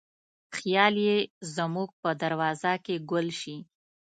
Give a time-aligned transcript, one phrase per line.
[0.55, 1.17] خیال یې
[1.55, 3.57] زموږ په دروازه کې ګل شي